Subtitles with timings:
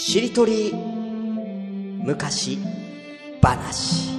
[0.00, 0.72] しりとり
[2.04, 2.56] 昔
[3.42, 4.16] 話。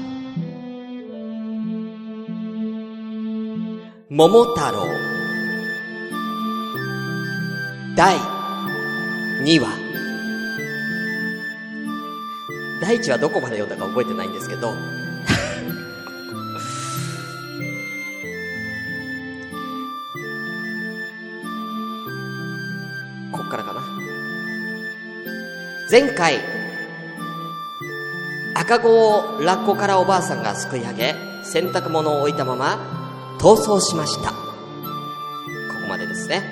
[4.09, 4.85] 桃太郎。
[7.95, 8.17] 第
[9.45, 9.69] 2話。
[12.81, 14.73] 第1話どこまで読んだか覚えてないんですけど
[25.91, 26.39] 前回
[28.53, 34.29] 赤子をラッコからおばあさんがすくい上げ洗濯物を置いたまま逃走しました。
[34.29, 34.35] こ
[35.81, 36.43] こまでですね。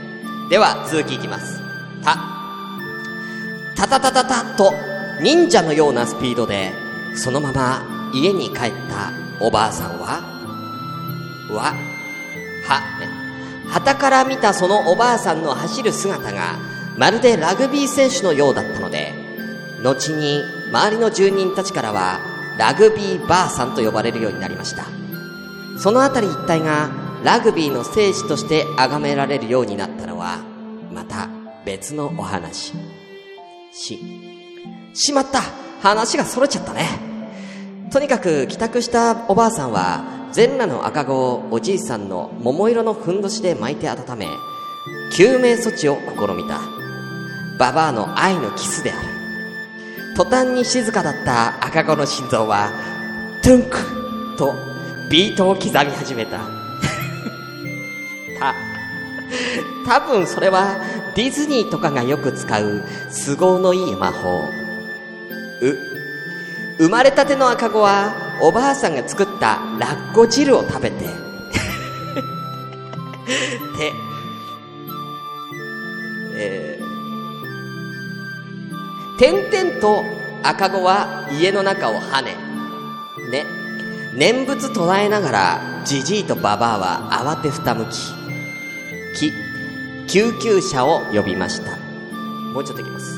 [0.50, 1.60] では続きいきます。
[2.04, 4.74] たたたたたたと
[5.22, 6.72] 忍者のようなスピードで
[7.16, 8.56] そのまま家に帰っ
[8.90, 10.24] たおばあさんは
[11.52, 11.76] は
[12.66, 13.08] はね
[13.70, 16.56] 旗から見たそのおばあさんの走る姿が
[16.98, 18.87] まるでラグビー選手のようだったの
[19.84, 22.20] 後に周りの住人たちからは
[22.58, 24.86] ラグビーばあさんと呼ばれるようになりました。
[25.80, 26.90] その辺り一帯が
[27.24, 30.40] ラグビーの聖地として崇められるようになったのは
[30.92, 31.30] また
[31.66, 32.74] 別のお話。
[33.72, 34.00] し
[34.94, 35.42] しまった。
[35.82, 36.86] 話がそれちゃったね。
[37.92, 44.28] とにかく帰宅したおばあさんは全裸の赤子をおじいさんの桃色のふんどしで巻いて温め
[45.14, 46.62] 救命措置を試みた。
[47.60, 49.17] ババアの愛のキスである。
[50.18, 52.72] 途端に静かだった赤子の心臓は
[53.44, 53.78] トゥンク
[54.36, 54.56] と
[55.12, 56.40] ビートを刻み始めた。
[59.86, 60.78] た多分それは
[61.14, 64.50] ディズニーとかがよく使う都合のいい魔法。
[65.62, 65.78] う
[66.80, 71.06] 生まれたての赤子はおばあさんが作ったラッコ汁を食べて。
[71.06, 71.12] て
[76.40, 76.77] えー、
[79.18, 80.04] 点々と
[80.44, 82.36] 赤子は家の中を跳ね。
[83.32, 83.46] ね。
[84.16, 88.14] 念仏唱えながらじじいとばばあは慌てふたむき。
[89.20, 89.34] き
[90.08, 91.78] 救急車を呼びました。
[92.54, 93.18] もうちょっといきます。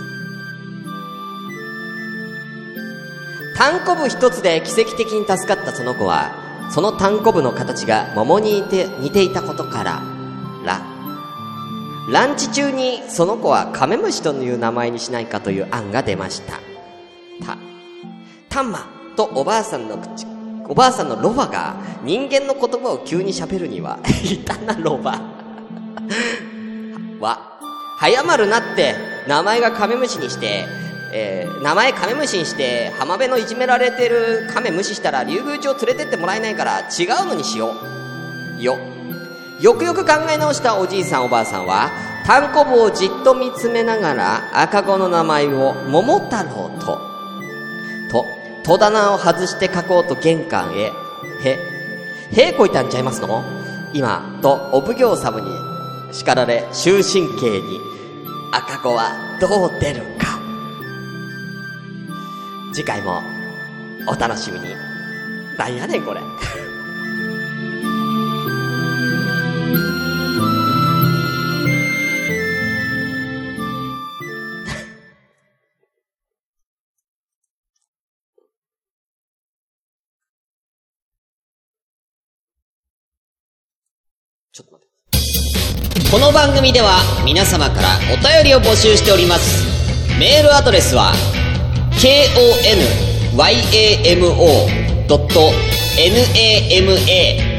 [3.58, 6.32] 単コブ一つで奇跡的に助かったその子は
[6.72, 10.19] その単コブの形が桃に似て似ていたことから
[12.12, 16.60] ランチ中にその子はカメムシという名前にしないかという案が出ました。
[17.46, 17.58] た
[18.50, 20.26] タンマとおばあさんの口
[20.68, 25.20] おばあさんのロバが人間の言葉を急に喋るには いたなロバ。
[27.20, 27.60] は
[27.98, 28.96] 早まるなって
[29.28, 30.66] 名前がカメムシにして
[31.12, 37.74] えー、名前カメムシにして浜辺のいじめられてるカメ無視したら竜宮城連れてってもらえないから違うのにしよ
[38.60, 38.62] う。
[38.62, 38.78] よ。
[39.62, 41.92] よくよく考え直したおじいさんおばあさんは
[42.26, 47.00] 単行部をじっと見つめながら赤子の名前を桃太郎と
[48.12, 48.26] と
[48.64, 50.92] 戸棚を外して書こうと玄関へ
[51.44, 51.58] へ
[52.32, 53.44] へこいたんちゃいますの？
[53.94, 55.50] 今とお奉行様に
[56.14, 57.80] 叱られ終身刑に
[58.54, 60.40] 赤子はどう出るか
[62.74, 63.22] 次回も
[64.08, 64.76] お楽しみに。
[65.58, 66.22] なんやねんこれ。
[86.12, 89.64] この番組では皆様からお便りを募集しております。
[90.20, 91.14] メールアドレスは
[92.02, 93.38] konyamo.nama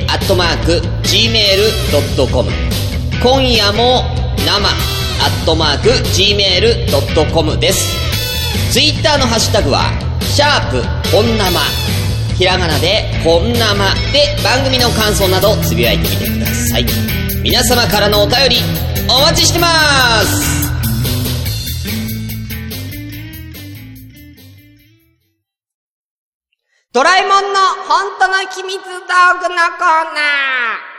[0.09, 2.51] アットマーク gmail.com
[3.23, 4.03] 今夜も
[4.45, 4.73] 生ア
[5.31, 7.95] ットマーク gmail.com です。
[8.73, 10.83] ツイッターのハッシュタグはシャープ
[11.15, 11.61] 本生。
[12.37, 17.30] ひらがなで本生で番組の感想などつぶやいてみてください。
[17.43, 18.57] 皆様からのお便り
[19.09, 20.71] お待ちしてます
[26.93, 27.59] ドラえもんの
[27.89, 30.91] 本当の秘密道具のコーナー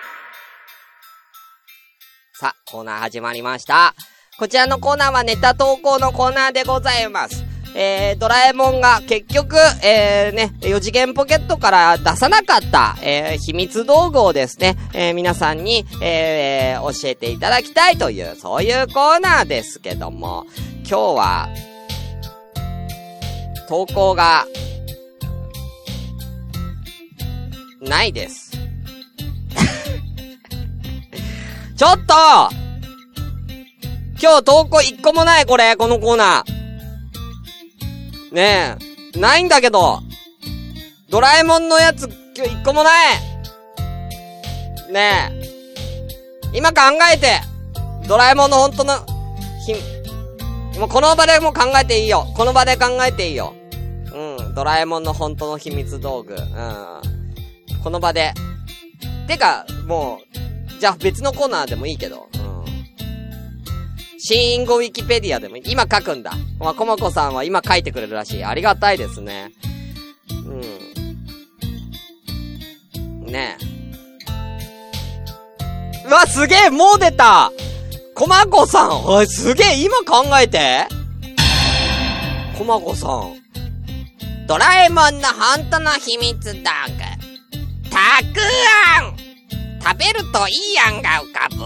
[2.34, 3.94] さあ、コーナー始まりました。
[4.40, 7.51] こちらのコーナーはネタ投稿のコーナーでございます。
[7.76, 20.46] えー、ドラえもんが結局、えー、ね、4次元ポケットから出さなかった、えー、秘密道具をですね、えー、皆さんに、えー、教えていただきたいという、そういうコーナーですけども、
[20.88, 21.50] 今日は、
[23.68, 24.46] 投稿が
[27.80, 28.52] ないです。
[31.78, 32.14] ちょっと
[34.22, 36.61] 今日投稿一個もないこれ、このコーナー。
[38.32, 38.78] ね
[39.14, 40.00] え、ないんだけど、
[41.10, 43.20] ドラえもんのやつ、今日一個もない
[44.92, 45.32] ね
[46.54, 46.82] え、今考
[47.14, 47.42] えて、
[48.08, 49.06] ドラえもんの本当の、
[49.66, 49.74] ひ、
[50.80, 52.26] もうこの場でもう考えていいよ。
[52.36, 53.54] この場で考えていいよ。
[54.14, 56.34] うん、ドラえもんの本当の秘密道具。
[56.34, 56.42] うん。
[57.84, 58.34] この場で。
[59.28, 60.20] てか、も
[60.78, 62.28] う、じゃあ別のコーナーでもいいけど。
[62.34, 62.51] うん。
[64.34, 65.58] 新語ウィキペディアでも。
[65.58, 66.32] 今書くんだ。
[66.58, 68.46] まあ、こまこさんは今書いてくれるらしい。
[68.46, 69.52] ありがたいですね。
[70.30, 70.34] う
[73.04, 73.26] ん。
[73.26, 73.64] ねえ。
[76.08, 77.52] うわ、すげえもう出た
[78.16, 80.88] こまこさんおい、すげえ今考えて
[82.58, 83.36] こまこさん。
[84.48, 86.62] ドラえもんの本当の秘密道具。
[87.90, 88.40] たく
[88.98, 89.18] あん
[89.82, 91.66] 食べるといいあんが浮かぶ。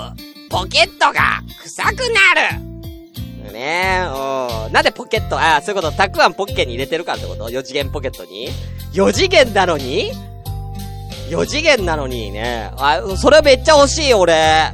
[0.50, 1.44] ポケットが
[1.76, 3.52] 臭くなる。
[3.52, 8.48] ねえ、おなんでポケット、ああ、そういうこと、たくあんポッケに入れてるかってこと ?4 次元ポケットに
[8.94, 10.14] ?4 次元なのに
[11.30, 12.72] ?4 次元なのにね。
[12.78, 14.72] あ、それめっちゃ欲しい、俺。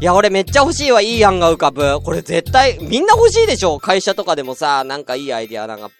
[0.00, 2.00] いや、俺めっちゃ欲しいわ、いい案が浮かぶ。
[2.02, 3.78] これ絶対、みんな欲しいでしょ？
[3.78, 5.90] 会社とかでもさ、なんかいいアイディア、なんか、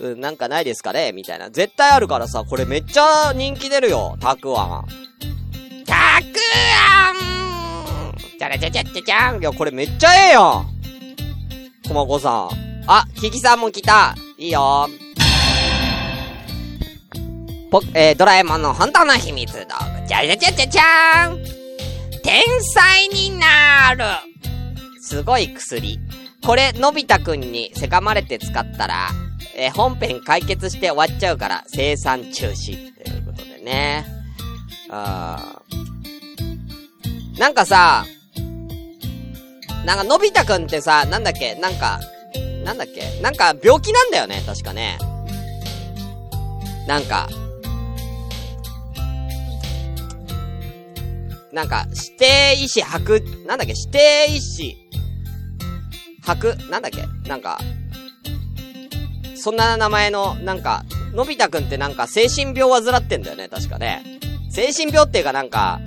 [0.00, 1.12] うん、なんかないですかね？
[1.12, 1.50] みたいな。
[1.50, 4.86] 絶対あるからさ、これめっちゃ人気出るよ、たくあん。
[5.86, 6.38] たく
[7.00, 7.37] あん
[8.38, 10.42] じゃらじゃじゃじゃじゃんいや、これめっちゃええやん
[11.88, 12.50] こまこさん。
[12.86, 14.14] あ、キキさんも来た。
[14.38, 14.88] いいよ。
[17.70, 20.06] ぽ、えー、ドラえもんの本当の秘密道具。
[20.06, 21.42] じゃじゃじゃじゃじゃーん
[22.22, 24.04] 天才になる
[25.00, 25.98] すごい薬。
[26.46, 29.08] これ、のび太くんにせかまれて使ったら、
[29.56, 32.94] えー、本編解決して終わっちゃうから、生産中止。
[33.02, 34.06] ということでね。
[34.90, 37.40] あー。
[37.40, 38.04] なんかさ、
[39.88, 41.54] なんか、のび太くんってさ、なんだっけ？
[41.54, 41.98] なんか、
[42.62, 43.22] なんだっけ？
[43.22, 44.42] なんか、病気なんだよね？
[44.44, 44.98] 確かね。
[46.86, 47.26] なんか、
[51.54, 54.76] なんか、指定医師白、なんだっけ、指定医師、
[56.22, 57.58] 白、なんだっけ、なんか、
[59.36, 60.84] そんな名前の、なんか、
[61.14, 64.04] のび太くんってなんか精神病患ってんだよね、確かね。
[64.50, 65.80] 精神病っていうかなんか、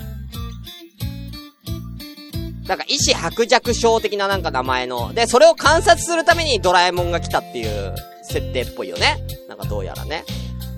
[2.71, 5.13] なんか、医師白弱症的ななんか名前の。
[5.13, 9.17] で、それを観察するためにドラえもんが来たっていう設定っぽいよね。
[9.49, 10.23] なんかどうやらね。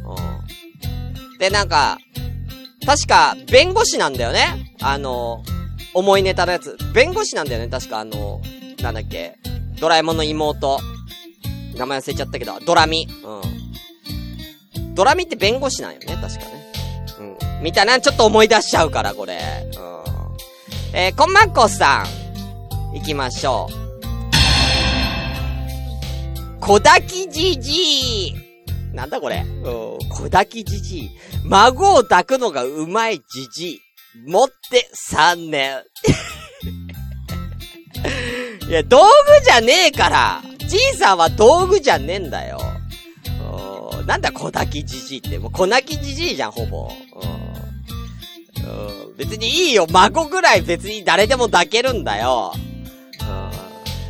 [0.04, 1.38] うん。
[1.38, 2.00] で、なんか、
[2.84, 4.74] 確か、弁護士なんだよね。
[4.82, 5.44] あの、
[5.94, 6.80] 重いネタのやつ。
[6.96, 7.68] 弁護士なんだよね。
[7.68, 8.42] 確かあの、
[8.82, 9.38] なんだっけ。
[9.80, 10.80] ドラえもんの妹。
[11.78, 13.08] 名前忘れちゃったけど、ドラミ。
[13.24, 14.96] うん。
[14.96, 16.08] ドラミって弁護士なんよね。
[16.08, 16.72] 確かね。
[17.20, 17.64] うん。
[17.64, 19.38] みたいなちょっと思い出しちゃうから、これ。
[19.78, 19.93] うん。
[20.96, 22.06] えー、こんまっこさん。
[22.96, 23.74] 行きましょう。
[26.60, 28.36] 小滝じじい。
[28.94, 29.44] なんだこれ？
[29.44, 29.64] うん。
[30.10, 31.10] 小滝じじい。
[31.46, 33.82] 孫を抱くのがうまいじじい。
[34.28, 35.82] 持って3年。
[38.70, 42.60] いや、道具じゃねえからじいさんは道具じゃねえんだよ。
[44.06, 45.40] なんだ小滝じじいって。
[45.40, 46.88] もう小泣きじじいじゃん、ほぼ。
[47.16, 47.63] うん
[49.18, 49.88] 別にいいよ。
[49.92, 52.54] 孫ぐらい別に誰でも抱けるんだよ。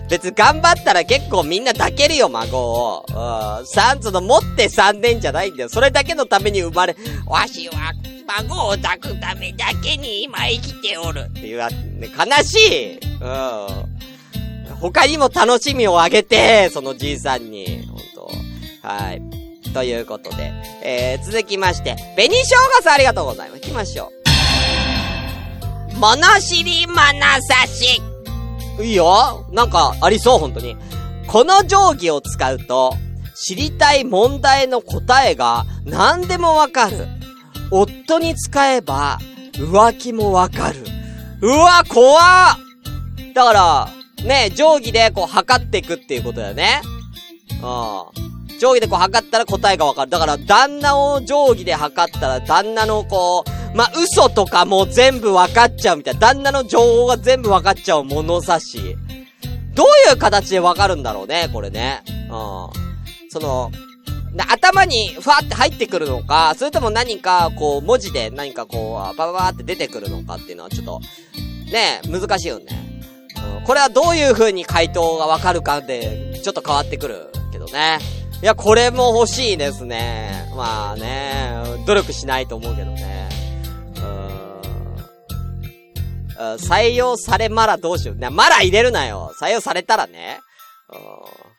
[0.09, 3.05] 別に頑張ったら結構みんな抱けるよ、孫を。
[3.09, 3.65] うん。
[3.65, 5.69] サンズの持って3年じゃないんだよ。
[5.69, 7.93] それだけのために生まれ、わしは
[8.27, 11.21] 孫を抱くためだけに今生きておる。
[11.29, 12.99] っていう、ね、悲しい。
[12.99, 13.93] うん。
[14.79, 17.87] 他にも楽しみをあげて、そのじいさんに。
[17.87, 18.29] 本
[18.81, 19.21] 当はい。
[19.73, 20.51] ということで、
[20.83, 23.61] えー、続きまして、紅生姜さんありがとうございます。
[23.61, 24.22] 行きましょう。
[25.99, 28.01] 物知り物差し。
[28.81, 29.45] いいよ。
[29.51, 30.75] なんか、ありそう、本当に。
[31.27, 32.95] この定規を使うと、
[33.35, 37.07] 知りたい問題の答えが何でもわかる。
[37.71, 39.19] 夫に使えば、
[39.53, 40.79] 浮気もわかる。
[41.41, 42.63] うわ、怖っ
[43.33, 43.89] だから、
[44.23, 46.81] ね、定規でこう測っていくっていうことだよね。
[47.51, 48.59] うん。
[48.59, 50.11] 定規でこう測ったら答えがわかる。
[50.11, 56.19] だから、旦那を定規で測ったら、旦那のこう、まあ、嘘とかも全部わかっちゃうみたいな。
[56.19, 58.95] 旦那の情報が全部わかっちゃう物差し。
[59.73, 62.03] どういう形でわかるんだろうね、これね。
[62.07, 63.29] うん。
[63.29, 63.71] その、
[64.49, 71.01] 頭にふわって入ってくるのか、それとも何か、こう、文字で何かこう、バババーって出てくるのかっていうのはちょっと、
[71.71, 72.65] ね、難しいよね。
[73.59, 77.99] うん、これはどういう風に回答がわかるかで、ちょっと変わってくるけどね。
[78.41, 80.51] いや、これも欲しいですね。
[80.55, 81.53] まあね、
[81.87, 83.29] 努力しないと思うけどね。
[86.39, 86.53] うん。
[86.55, 88.15] 採用されまらどうしよう。
[88.17, 89.33] ね、まら入れるなよ。
[89.39, 90.39] 採用されたらね。
[90.89, 91.53] うん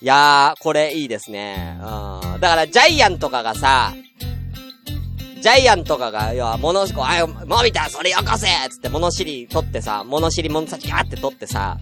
[0.00, 1.76] いやー、これいいですね。
[1.80, 2.40] うん。
[2.40, 3.92] だからジャイアンとかがさ、
[5.40, 11.78] ジャイアンとかが、要は、物、こう、あ、もみた、それよこせつって物尻取ってさ、物尻物先ガーって取ってさ、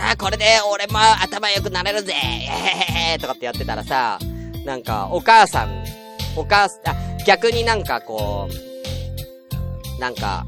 [0.00, 4.18] あ、これで俺も頭良くなれるぜえへへへとかってやってたらさ、
[4.64, 5.84] なんか、お母さん、
[6.36, 8.67] お母さん、あ、逆になんかこう、
[9.98, 10.46] なんか、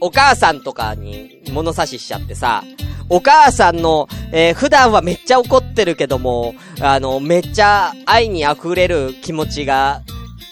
[0.00, 2.64] お母さんとかに物差ししちゃってさ、
[3.08, 10.02] お母さんの、えー、普段はめっちゃ怒ってるけども、あの、めっちゃ愛に溢れる気持ちが、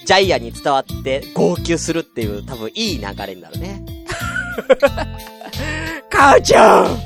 [0.05, 3.83] ジャイアンに伝わって号泣するっていう多分いい流れになるね。
[6.11, 6.99] 母ちゃん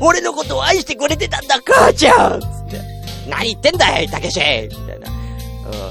[0.00, 2.80] 俺のことを愛してくれてたんだ、母ちゃんつって。
[3.28, 5.10] 何言ってんだい、たけしみたいな。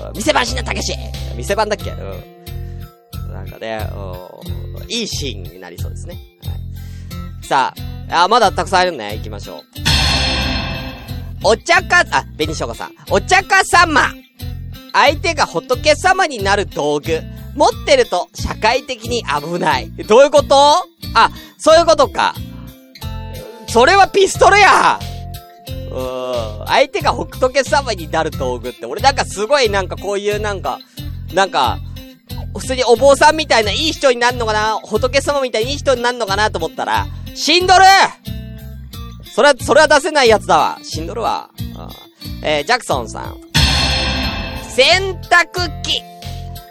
[0.10, 0.94] うん、店番しな、たけし
[1.36, 1.92] 店番だっけ？
[1.92, 2.33] うん。
[3.34, 3.86] なんかね、
[4.88, 6.18] いいシーンになりそうですね。
[6.46, 7.74] はい、さ
[8.10, 9.16] あ、あ、まだたくさんあるね。
[9.18, 9.64] 行きましょう。
[11.44, 12.92] お茶か、あ、紅しょうがさん。
[13.10, 14.14] お茶か様。
[14.94, 17.22] 相手が仏様になる道具。
[17.56, 19.92] 持ってると社会的に危ない。
[20.08, 20.56] どういうこと？
[21.16, 22.34] あ、そういうことか。
[23.68, 25.00] それはピストルや
[25.92, 26.68] うーん。
[26.68, 30.80] 相手が仏様になる道具って、俺なんかすごいなんかこういうなんか、
[31.34, 31.80] なんか、
[32.58, 34.80] 普通にお坊さんみたいないい人になるのかな？
[34.84, 37.84] 仏様みたいにいい人になるのかなと思ったら、死んどる
[39.34, 40.78] それは、それは出せないやつだわ。
[40.84, 41.50] 死んどるわ。
[41.60, 43.38] うん、えー、ジャクソンさん。
[44.70, 46.02] 洗濯機。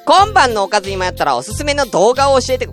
[0.05, 2.69] 今晩のおかず今やったらおすすめの動画を教えて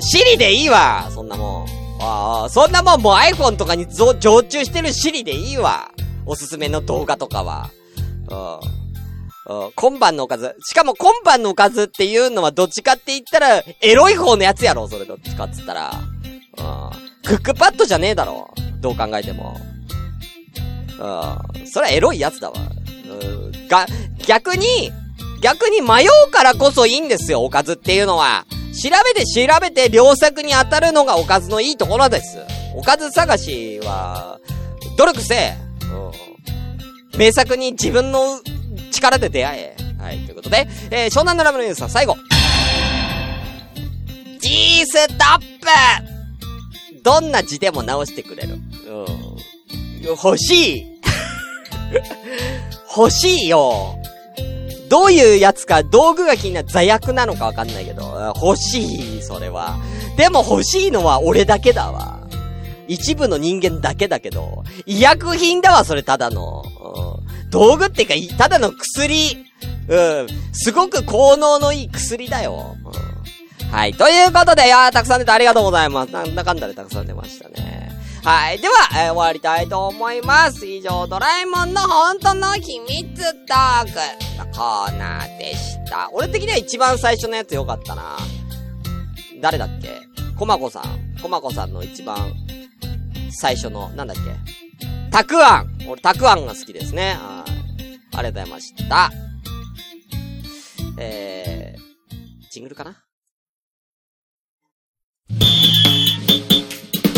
[0.00, 1.66] シリでいいわそんなもん。
[2.00, 5.90] ああ、そんなもんもう iPhone とかに常駐してるシリでいいわ
[6.26, 7.70] おすすめの動画とかは。
[8.28, 8.87] うん。
[9.74, 10.54] 今晩のおかず。
[10.62, 15.92] しかも今晩のおかずっていうのはどっちかって言ったら、エロい方のやつやろ、それどっちかっつったら。
[17.24, 18.52] クックパッドじゃねえだろ。
[18.80, 19.56] どう考えても。
[20.98, 21.66] うん。
[21.66, 22.56] それはエロいやつだわ。
[22.58, 23.68] うん。
[23.68, 23.86] が、
[24.26, 24.92] 逆に、
[25.40, 28.44] 逆に迷うからこそいいんですよ、おかずっていうのは。
[28.80, 32.38] 調べて調べて良作に当たるのがおかずのいいところです。
[32.74, 34.38] おかず探しは、
[34.98, 35.56] 努力せえ。
[35.84, 37.18] うん。
[37.18, 38.40] 名作に自分の
[38.98, 39.76] 力で出会え。
[39.98, 42.16] はい、ということで、えー、湘南のラムのニュースは最後。
[44.40, 48.54] G ストップどんな字でも直してくれる。
[48.54, 49.38] うん。
[50.04, 50.86] 欲しい
[52.96, 53.98] 欲しいよ
[54.88, 59.78] どういうやつか、道具が気になる座薬なのかわかんないけど、欲しい、それは。
[60.16, 62.18] でも欲しいのは俺だけだわ。
[62.86, 66.64] 一部の人間だけだけど、医薬品だわ、それただの。
[66.64, 69.44] う道具っていうか、ただの薬。
[69.88, 70.26] うん。
[70.52, 72.76] すごく効能のいい薬だよ。
[72.84, 73.70] うん。
[73.70, 73.94] はい。
[73.94, 76.12] ということで、いやー、たくさん出てありがとうございます。
[76.12, 77.90] なんだかんだでたくさん出ましたね。
[78.22, 78.58] はい。
[78.58, 80.66] では、えー、終わりたいと思います。
[80.66, 83.14] 以上、ドラえもんの本当の秘密
[83.46, 83.90] トーク
[84.38, 86.10] のコーナーでした。
[86.12, 88.16] 俺的には一番最初のやつよかったな。
[89.40, 89.88] 誰だっけ？
[90.36, 90.84] コマコさん。
[91.22, 92.34] コマコさんの一番
[93.30, 94.20] 最初の、なんだっけ？
[95.10, 95.78] たくあん。
[95.88, 97.14] 俺、たくあんが好きですね。
[97.18, 97.50] はい。
[98.16, 99.10] ありがとうございました。
[100.98, 103.04] えー、ジングルかな？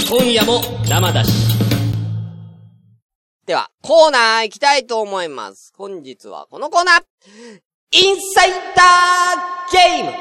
[0.08, 1.30] 今夜も生だし。
[3.46, 5.72] では、コーナー行きたいと思います。
[5.76, 7.02] 本日はこのコーナー
[7.92, 10.12] インサイダーゲーム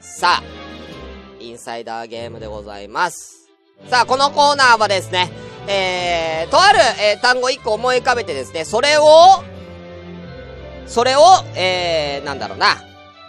[0.00, 0.42] さあ、
[1.38, 3.45] インサイダーゲームでございます。
[3.84, 5.30] さあ、このコーナーはですね、
[5.68, 9.04] えー、とある、えー、単語一個思い浮かべてですね、それを、
[10.88, 11.20] それを、
[11.54, 12.78] えー、なんだろうな、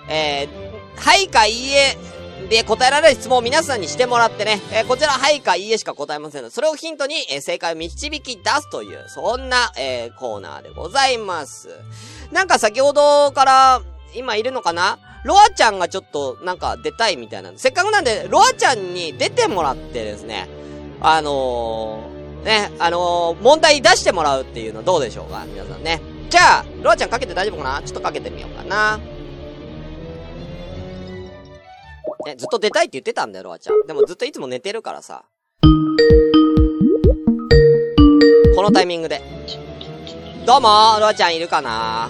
[0.09, 1.95] えー、はいかいいえ
[2.49, 11.69] で答えられる質問を皆さんにしてもらってね、えー、こちらはいかいいえしか答えませんので、それをヒントに、えー、正解を導き出すという、そんな、えー、コーナーでございます。
[12.31, 13.81] なんか先ほどから、
[14.15, 14.97] 今いるのかな？
[15.27, 20.47] ロアちゃんがちょっとなんか出たいみたいな、せっかくなんで、ロアちゃんに出てもらってですね、
[21.01, 25.43] あのー、ね、あのー、問題出してもらうっていうのはどうでしょうか？
[25.45, 26.01] 皆さんね。
[26.29, 27.81] じゃあ、ロアちゃんかけて大丈夫かな？
[27.83, 28.99] ちょっとかけてみようかな。
[32.25, 33.85] ね、ずっと出たいって言ってたんだよ、ロアちゃん。
[33.85, 35.25] でもずっといつも寝てるからさ。
[35.61, 35.67] こ
[38.63, 39.21] のタイミングで。
[40.45, 40.69] どうも
[41.01, 42.09] ロアちゃんいるかな？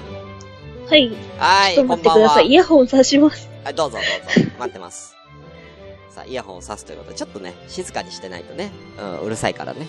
[0.89, 1.11] はい。
[1.37, 2.47] はい、ちょっと待ってください。
[2.47, 3.49] イヤホン差します。
[3.63, 4.51] はい、どうぞどうぞ。
[4.57, 5.15] 待ってます。
[6.09, 9.87] さあ、イヤホンを挿すということで、ちょっとね、静かにしてないとね、うん、うるさいからね。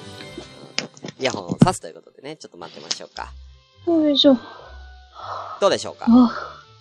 [1.21, 3.33] イヤホンを挿すということでね、ちょっと待ってましょうか。
[3.87, 4.37] よいしょ。
[5.61, 6.07] どうでしょうか？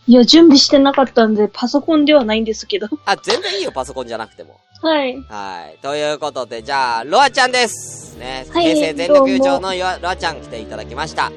[0.08, 2.88] いや、準備してなかったんで、パソコンではないんですけど。
[3.06, 4.60] あ、全然いいよ、パソコンじゃなくても。
[4.82, 5.18] はい。
[5.30, 5.78] はい。
[5.82, 8.08] ということで、じゃあ、ロアちゃんです。
[8.18, 8.46] ね。
[8.50, 11.32] はい平成全力優勝のよロアちゃん来ていただきました。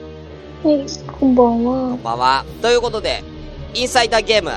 [0.64, 0.86] はい、
[1.20, 2.02] こんばんこはん。
[2.02, 2.44] ばんは。
[2.62, 3.22] ということで、
[3.74, 4.52] インサイダーゲーム。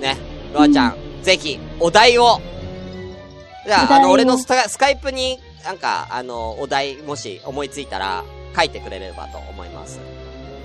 [0.00, 0.16] ね。
[0.52, 2.40] ロアちゃん、ぜひ、お題を。
[3.64, 8.24] じゃあ、あの、俺のスタスカイプに、なんか、あの、お題、もし思いついたら、
[8.56, 10.00] 書いてくれればと思います。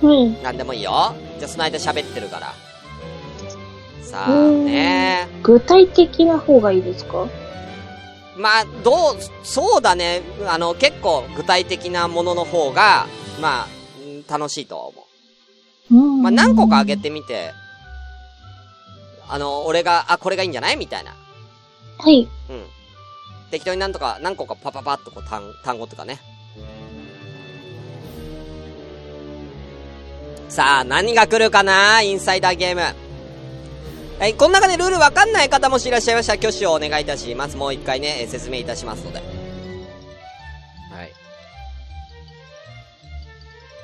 [0.02, 0.42] はい。
[0.42, 1.14] なんでもいいよ。
[1.38, 2.52] じゃあ、その間喋ってるから。
[4.02, 7.28] さあ、うんね具体的な方がいいですか？
[8.36, 10.22] まあ、どう、そうだね。
[10.48, 13.06] あの、結構具体的なものの方が、
[13.40, 13.66] まあ、
[14.04, 15.04] うん楽しいとは思う。
[15.92, 17.52] うんまあ、何個かあげてみて、
[19.28, 21.14] あの、俺が、あ、これがいいんじゃないみたいな。
[21.98, 22.28] はい。
[22.50, 22.64] うん。
[23.50, 26.20] 適当になんとか、何個かパパパッとこう単、単語とかね。
[30.48, 32.02] さあ、何が来るかな？
[32.02, 32.82] インサイダーゲーム。
[34.18, 37.56] はい、この中でルールわかんない方もしいらっしゃいましたら挙手をお願いいたします。
[37.56, 39.18] もう一回ね、えー説明いたしますので。
[39.18, 39.22] は
[41.04, 41.12] い。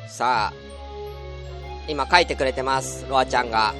[0.08, 0.67] さあ、
[1.88, 3.06] 今書いてくれてます。
[3.08, 3.74] ロアちゃんが。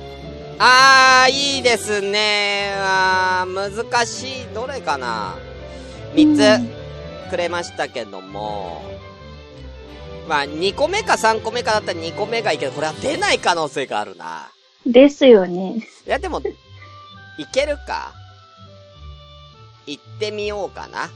[0.58, 2.72] あー、いいですね。
[2.76, 4.46] あー、難しい。
[4.54, 5.36] どれかな
[6.14, 6.40] 三つ
[7.30, 8.82] くれましたけども。
[10.26, 14.50] まあ、2個目か3個目かだったら2個目がいいけど、これは出ない可能性があるな。
[14.86, 15.76] ですよね。
[15.76, 16.40] いや、でも、
[17.38, 18.12] いけるか。
[19.86, 21.10] 行ってみようかな。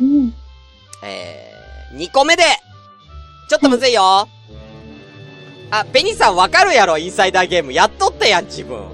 [0.00, 0.34] うん。
[1.04, 2.42] えー、2個目で
[3.48, 4.28] ちょっとむずいよ。
[5.70, 7.72] あ、ベニさんわかるやろ、インサイダーゲーム。
[7.72, 8.84] やっとったやん、自分。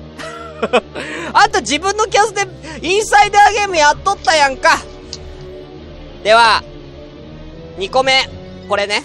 [1.33, 2.47] あんた自分のキャスで、
[2.83, 4.79] インサイダーゲームやっとったやんか。
[6.23, 6.63] では、
[7.79, 8.29] 2個目。
[8.69, 9.05] これね。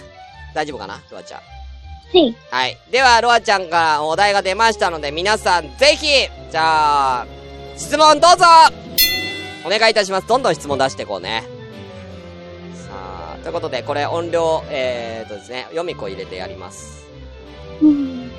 [0.54, 1.02] 大丈夫かな？
[1.12, 1.42] ロアちゃん。
[1.42, 2.36] はい。
[2.50, 2.78] はい。
[2.92, 7.26] では、ロアちゃんからお題が出ましたので、皆さん、ぜひ、じゃあ、
[7.78, 8.46] 質問どうぞ
[9.66, 10.28] お願いいたします。
[10.28, 11.44] どんどん質問出していこうね。
[12.74, 12.90] さ
[13.36, 17.01] あ、ということで、これ音量、えーとですね、読み子入れてやります。
[17.82, 18.32] うん。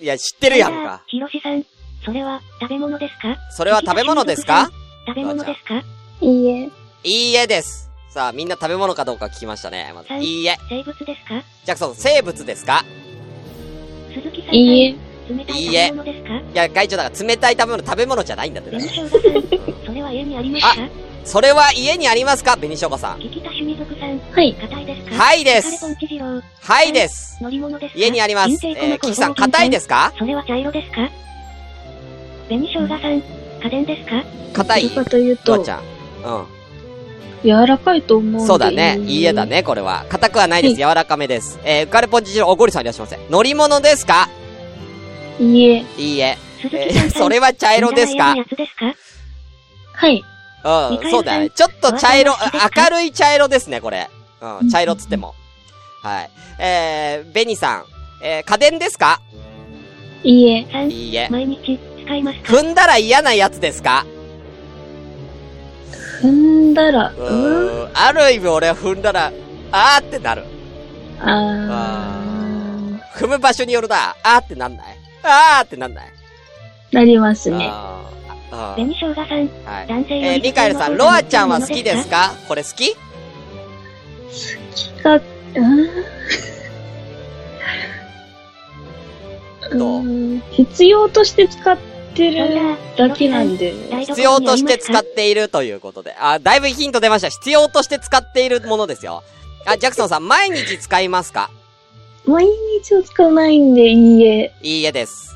[0.00, 1.02] いや、知ってるやんか。
[1.06, 1.64] ひろしさん、
[2.04, 3.36] それは食べ物ですか？
[3.50, 4.70] それは食べ物ですか？
[5.06, 5.82] 食べ物ですか？
[6.20, 6.70] いいえ。
[7.04, 7.90] いいえです。
[8.10, 9.92] さあ、みんな食べ物かどうか聞きましたね。
[9.94, 10.56] まず、はいいいえ。
[10.68, 11.42] 生物ですか？
[11.64, 12.84] ジャクソン、生物ですか？
[14.14, 14.94] 鈴木さん、いいえ。
[15.28, 16.36] 冷たい食いいえべ物ですか？
[16.38, 18.78] いや、会長だから冷たい食べ物、食べ物じゃないんだってね。
[18.78, 20.74] 紅生姜さん、それは家にありますか？
[21.24, 22.56] それは家にありますか？
[22.56, 23.18] 紅しょうこさん。
[23.18, 24.54] 聞きた趣味族さん、はい。
[24.54, 27.38] 硬いですかはいですカレポンチ二郎、はいです。
[27.42, 27.98] 乗り物ですか？
[27.98, 28.50] 家にあります。
[28.50, 30.12] えー、キキさん、硬いですすか？
[30.18, 31.10] それは茶色ですか？
[32.48, 33.22] 紅生姜さん、
[33.62, 34.22] 家電ですか？
[34.52, 35.80] 硬いかというとち、ゃん。
[35.80, 35.82] う
[37.42, 38.46] 柔らかいと思う。
[38.46, 38.98] そうだね。
[39.00, 39.46] いいえだ。
[39.46, 40.04] ね、これは。
[40.10, 40.76] 硬くはないです。
[40.76, 41.58] 柔らかめです。
[41.64, 43.18] えー、浮かれポンチジロー、おごりさんいらっしゃいませ。
[43.30, 44.28] 乗り物ですか？
[45.40, 45.84] いいえ。
[45.98, 46.36] いいえ。
[46.72, 48.34] え鈴木さん、ー、それは茶色ですか？
[49.94, 50.24] はい。
[50.64, 51.50] うん、そうだね。
[51.50, 54.08] ちょっと茶色、明るい茶色ですね、これ。
[54.40, 55.34] うん、茶色っつっても。
[56.02, 56.30] はい。
[56.58, 57.84] えー、ベニさん。
[58.22, 59.20] えー、家電ですか？
[60.22, 60.66] いいえ。
[60.88, 61.28] いいえ。
[61.30, 62.52] 毎日使いますか？
[62.52, 64.06] 踏んだら嫌なやつですか？
[66.22, 67.90] 踏んだら、ううん。
[67.92, 69.30] ある意味俺は踏んだら、
[69.70, 70.44] あーってなる。
[71.20, 72.20] あ
[73.14, 74.16] 踏む場所によるな。
[74.22, 77.68] あーってなんないあーってなんないー、なりますね。
[77.70, 78.13] あーあー
[78.76, 79.26] 紅生姜さん、
[79.64, 79.86] はい。
[79.86, 82.34] 男性よりえー、ミカエルさん、ロアちゃんは好きですか？
[82.48, 82.96] これ好き？
[85.02, 85.18] が、う
[89.74, 90.00] んどう？
[90.00, 90.02] う
[90.36, 91.76] ん必要として使っ
[92.14, 93.74] てるだけなんで。
[94.06, 96.14] 必要として使っているということで。
[96.18, 97.28] あ、だいぶヒント出ました。
[97.28, 99.22] 必要として使っているものですよ。
[99.66, 101.50] あ、ジャクソンさん、毎日使いますか？
[102.26, 102.46] 毎
[102.82, 104.54] 日は使わないんで、いいえ。
[104.62, 105.33] いいえです。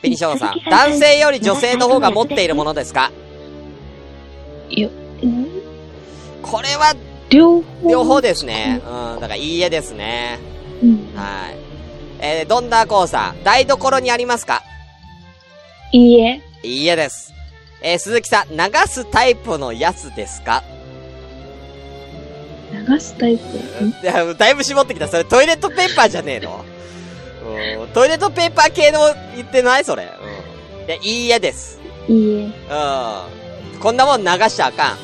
[0.00, 3.10] ペニションさん男性より女性の方が持っているものですか？
[4.70, 5.48] うん？
[6.42, 6.94] これは、
[7.30, 7.90] 両方。
[7.90, 8.80] 両方ですね。
[8.84, 10.38] うん、だからいいえですね。
[10.82, 11.14] うん。
[11.16, 11.58] はい。
[12.20, 14.62] えー、ドンダーコーさん、台所にありますか？
[15.92, 16.42] いいえ。
[16.62, 17.32] いいえです。
[17.82, 20.62] えー、鈴木さん、流すタイプのやつですか？
[22.72, 23.44] 流すタイプ？
[24.36, 25.08] だいぶ絞ってきた。
[25.08, 26.64] それトイレットペーパーじゃねえの？
[27.48, 29.00] うん、トイレットペーパー系の
[29.34, 29.84] 言ってない？
[29.84, 30.04] それ。
[30.04, 30.86] うん。
[30.86, 31.80] いや、いいえです。
[32.08, 32.44] いいえ。
[32.44, 33.80] うん。
[33.80, 34.98] こんなもん流しちゃあかん。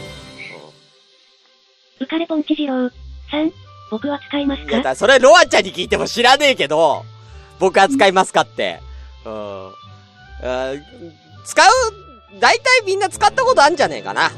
[2.00, 2.90] 浮かれポンチ二郎
[3.30, 3.52] さん、
[3.90, 7.04] 僕は使いますいや、かだそれロアちゃんに聞いても知らねえけど、
[7.58, 8.80] 僕は使いますかって。
[9.24, 9.66] うん。
[9.68, 9.72] うん
[11.46, 11.66] 使う、
[12.40, 14.30] 大体みんな使ったことあるんじゃねえかな。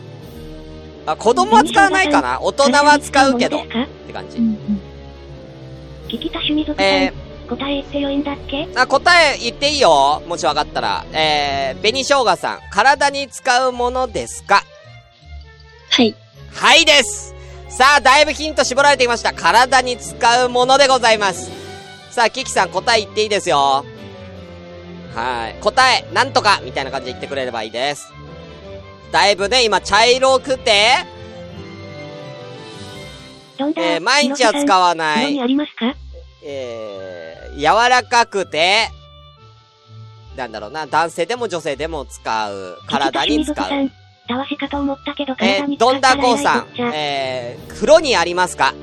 [1.06, 3.58] あ、子供は使わないかな大人は使うけど。
[3.60, 3.66] っ
[4.06, 4.40] て感じう。
[4.42, 4.80] んうん
[6.08, 7.12] 聞きた趣味族さん、え
[7.46, 8.68] 答え言ってよいんだっけ？
[8.74, 11.04] あ、答え言っていいよもしわかったら。
[11.12, 14.64] えー、紅生姜さん、体に使うものですか？
[15.90, 16.14] はい。
[16.52, 17.34] はいです
[17.68, 19.32] さあ、だいぶヒント絞られていました。
[19.32, 21.50] 体に使うものでございます。
[22.10, 23.84] さあ、キキさん答え言っていいですよ。
[25.14, 25.56] はい。
[25.60, 28.10] 答え、なんとかみたいな感じで言ってくれればいいです。
[29.12, 30.94] だいぶね、今、茶色くて、
[33.58, 35.40] えー、毎日は使わない。
[35.40, 35.94] ありますか？
[36.48, 38.88] えー、柔らかくて、
[40.36, 43.90] なんだろうな、男性でも女性でも使う、体に使う。
[44.28, 48.74] たわしかと思ったけどえー、体に使どんだったらこうさんえー、風呂にありますか？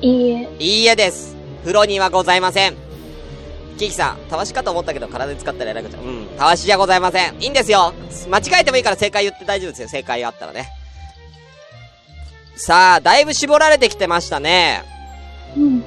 [0.00, 0.48] いいえ。
[0.58, 1.36] いいえです。
[1.60, 2.76] 風呂にはございません。
[3.78, 6.02] キキさん、たわしかと思ったけど体に使ったら偉くちゃう。
[6.02, 7.40] うん、たわしじゃございません。
[7.40, 7.94] いいんですよ。
[8.28, 9.88] 間違えてもいいから正解言って大丈夫ですよ。
[9.88, 10.68] 正解あったらね。
[12.56, 14.82] さあ、だいぶ絞られてきてましたね。
[15.56, 15.82] うん。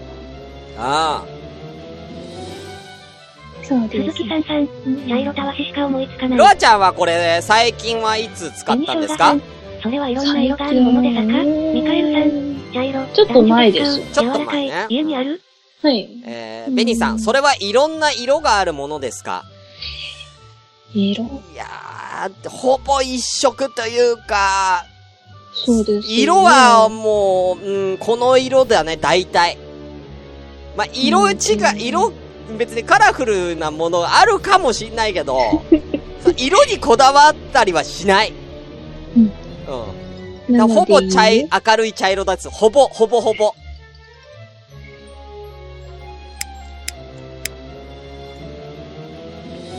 [0.78, 1.24] あ
[3.64, 4.18] そうです。
[4.18, 4.68] 鈴木さんさん。
[5.08, 6.30] 茶色たわししか思いつかあ。
[6.30, 6.38] ない。
[6.38, 9.36] ロアちゃんはこれ、最近はいつ使ったんですか？
[9.82, 11.28] それはいろんな色があるものでさか？
[11.28, 12.74] ミカエルさん。
[12.74, 13.06] 茶色。
[13.14, 15.42] ちょっと前ですちょっと前ね家にある？
[15.82, 16.10] はい。
[16.26, 19.44] えー、ベニさん、それはいろんな色があるものですか？
[20.94, 21.24] 色？
[21.54, 24.86] いやー、ほぼ一色というか、
[25.54, 26.14] そうです、ね。
[26.14, 29.58] 色はもう、うん、この色だね、大体。
[30.76, 32.14] まあ、色違い、色、
[32.58, 35.64] 別にカラフルなものあるかもしんないけど、
[36.38, 38.34] 色にこだわったりはしない。
[39.16, 39.32] うん
[40.50, 40.68] うん。
[40.68, 42.50] ほぼ茶い、いい明るい茶色だっつ。
[42.50, 43.54] ほぼ、ほぼほぼ。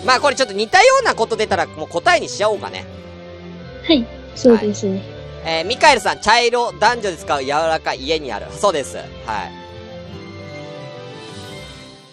[0.04, 2.84] まあこれちょっと似たようなこと出たらもう答えにしちゃおうかね。
[3.86, 4.04] はい。
[4.34, 5.21] そうですね。
[5.44, 8.46] えー、ミカエルさん、茶色、男女で使う柔らかい家にある。
[8.52, 8.96] そうです。
[8.96, 9.06] はい。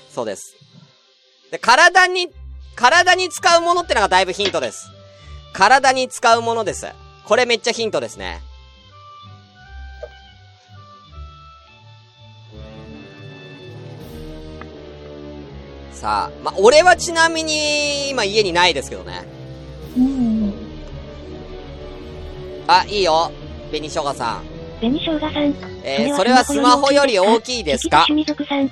[0.10, 0.56] そうです。
[1.52, 2.30] で、体に、
[2.76, 4.89] 体に使うものってのがだいぶヒントです。
[5.54, 6.88] 体に使うものです。
[7.26, 8.42] これめっちゃヒントですね。
[15.92, 19.26] さあ、まあ、俺はちなみに、今家にないですけどね。
[19.98, 20.38] うん。
[22.72, 23.32] あ、いいよ。
[23.72, 24.44] 紅生姜さん。
[24.80, 25.56] 紅生姜さん。
[25.84, 28.06] えー、それはスマホより大きいですか？
[28.08, 28.70] 絶対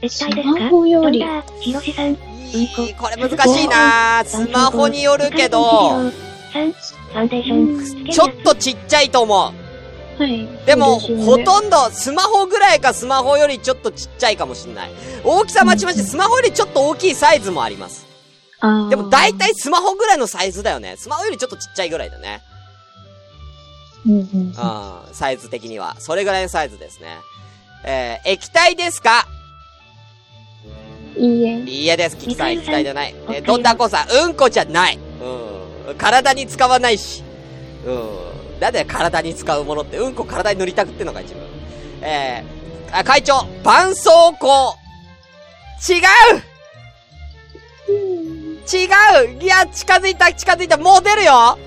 [0.00, 0.32] ですか？
[0.32, 2.14] スマホよりどんだひろしさん？
[2.14, 6.10] いい、これ難しいなスマホによるけど、さん。
[6.10, 8.10] ファンデーション。
[8.10, 9.52] ちょっとちっちゃいと思は
[10.20, 10.44] い。
[10.44, 10.48] う。
[10.66, 14.90] でも、ほとんど、スマホぐらいかスマホよりちょっとちっちゃいかもしんない。
[15.22, 18.06] 大きさまちまち、スマホよりちょっと大きいサイズもあります。
[18.90, 20.96] でも大体スマホぐらいのサイズだよね。
[20.96, 22.40] スマホよりちょっとちっちゃいぐらいだね。
[24.08, 24.54] うん
[25.12, 25.96] サイズ的には。
[25.98, 27.08] それぐらいのサイズですね。
[27.84, 29.26] えー、液体ですか？
[31.16, 31.60] いいえ。
[31.62, 33.14] いいえです、キキさん、液体じゃない。
[33.14, 34.98] えー、北海道どんだこさん、うんこじゃない。
[35.86, 35.94] うん。
[35.96, 37.22] 体に使わないし。
[37.86, 38.60] うん。
[38.60, 41.42] なんで体に使うものって、うんこ体に塗りたくってんのか、自分。
[42.02, 44.74] えー、あ、会長、絆創膏。
[45.88, 46.42] 違う
[48.68, 48.86] 違
[49.38, 51.58] ういや、近づいた、近づいた、もう出るよ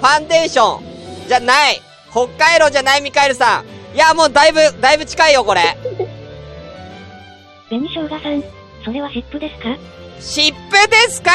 [0.00, 0.95] ファンデーション。
[1.26, 1.80] じゃない。
[2.10, 3.96] 北海道じゃない、ミカエルさん。
[3.96, 5.76] いや、もうだいぶ、だいぶ近いよ、これ。
[7.68, 8.42] 紅生姜さん。
[8.84, 9.76] それは湿布ですか？
[10.20, 11.30] 湿布ですか？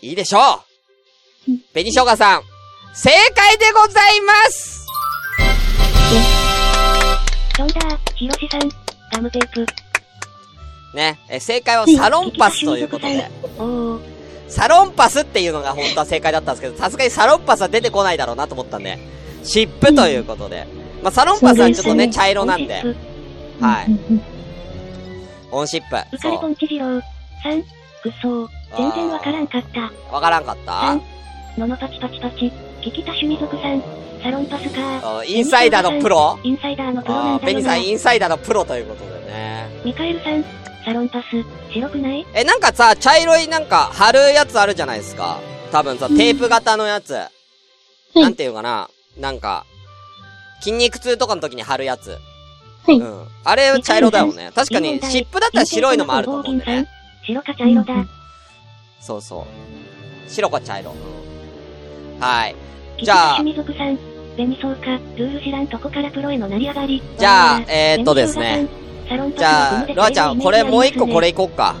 [0.00, 0.38] いいでしょ
[1.48, 2.42] う 紅生姜さん、
[2.94, 4.86] 正解でございます
[7.58, 8.68] どんだひろしさん。
[9.12, 9.66] ガムテープ。
[10.94, 14.13] ね、え正解はサロンパスということで、 おー。
[14.54, 18.98] サロンパスっていうのが本当は正解だったんですけど、さすがにサロンパスは出てこないだろうなと思ったんで、
[19.42, 20.66] 湿布ということで。
[21.02, 22.74] まあ、サロンパスはちょっとね、茶色なんで、
[23.60, 23.86] はい。
[23.86, 24.22] うんうん
[25.50, 25.90] 音湿布。
[25.90, 27.00] うかりそぽんち次郎。
[27.42, 27.62] さん。
[27.62, 27.66] く
[28.22, 28.48] そー。
[28.76, 29.92] 全然わからんかった。
[30.10, 30.14] う。
[30.14, 31.02] わからんかったさん。
[31.58, 32.52] ののパチパチパチ。
[32.80, 33.82] 聞きた趣味族さん。
[34.22, 36.38] サロンパスかあインサイダーのプロ？
[36.42, 39.68] インサイダーのプロなあーベニさ、んだよなんインサイダーのプロということでね。
[39.84, 40.44] ミカエルさん。
[40.84, 41.26] サロンパス。
[41.72, 42.26] 白くない？
[42.34, 45.38] え、なんかさ、茶色いなんか貼るやつあるじゃないですか。
[45.72, 47.16] 多分さ、テープ型のやつ。
[48.14, 48.88] なんていうかな。
[49.18, 49.64] なんか、
[50.60, 52.18] 筋肉痛とかの時に貼るやつ。
[52.86, 53.26] はいうん。
[53.44, 54.50] あれ茶色だよね。
[54.54, 56.86] 確かに、湿布だったら白いのもあると思うんでね。
[57.26, 57.94] 白か茶色だ。
[59.00, 60.30] そうそう。
[60.30, 60.90] 白か茶色。
[60.90, 60.94] う
[62.18, 62.54] んはい。
[63.02, 63.98] じゃあた趣味族さん。
[64.36, 64.86] 紅そうか。
[65.16, 67.02] ルール知らんとこからプロへの成り上がり。
[67.18, 68.68] じゃあえーっとですね。
[69.36, 71.28] じゃあ、ロアちゃん、これもう一個これれ。
[71.28, 71.76] いこっか。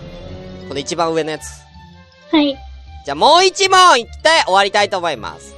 [0.68, 1.44] この一番上のやつ。
[2.30, 2.56] はい。
[3.04, 4.12] じゃあもう一問いって
[4.46, 5.54] 終わりたいと思います。